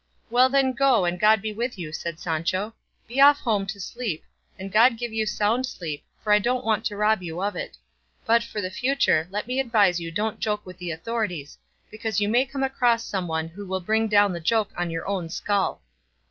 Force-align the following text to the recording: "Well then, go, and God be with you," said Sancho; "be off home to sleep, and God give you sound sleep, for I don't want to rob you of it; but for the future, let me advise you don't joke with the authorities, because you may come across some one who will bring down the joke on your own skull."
"Well 0.31 0.49
then, 0.49 0.73
go, 0.73 1.05
and 1.05 1.19
God 1.19 1.43
be 1.43 1.53
with 1.53 1.77
you," 1.77 1.91
said 1.91 2.19
Sancho; 2.19 2.73
"be 3.07 3.21
off 3.21 3.37
home 3.41 3.67
to 3.67 3.79
sleep, 3.79 4.23
and 4.57 4.71
God 4.71 4.97
give 4.97 5.13
you 5.13 5.27
sound 5.27 5.67
sleep, 5.67 6.03
for 6.23 6.33
I 6.33 6.39
don't 6.39 6.65
want 6.65 6.85
to 6.85 6.95
rob 6.95 7.21
you 7.21 7.43
of 7.43 7.55
it; 7.55 7.77
but 8.25 8.41
for 8.43 8.61
the 8.61 8.71
future, 8.71 9.27
let 9.29 9.45
me 9.45 9.59
advise 9.59 9.99
you 9.99 10.09
don't 10.09 10.39
joke 10.39 10.65
with 10.65 10.79
the 10.79 10.89
authorities, 10.89 11.59
because 11.91 12.19
you 12.19 12.27
may 12.29 12.45
come 12.47 12.63
across 12.63 13.03
some 13.05 13.27
one 13.27 13.47
who 13.49 13.63
will 13.67 13.79
bring 13.79 14.07
down 14.07 14.33
the 14.33 14.39
joke 14.39 14.71
on 14.75 14.89
your 14.89 15.07
own 15.07 15.29
skull." 15.29 15.83